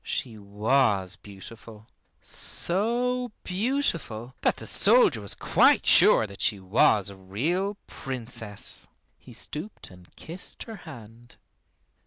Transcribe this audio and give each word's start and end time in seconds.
She 0.03 0.35
was 0.35 1.15
beautiful, 1.17 1.85
so 2.23 3.31
beautiful 3.43 4.33
that 4.41 4.57
the 4.57 4.65
soldier 4.65 5.21
was 5.21 5.35
quite 5.35 5.85
sure 5.85 6.25
that 6.25 6.41
she 6.41 6.59
was 6.59 7.11
a 7.11 7.15
real 7.15 7.77
Princess. 7.85 8.87
He 9.19 9.31
stooped 9.31 9.91
and 9.91 10.09
kissed 10.15 10.63
her 10.63 10.77
hand. 10.89 11.35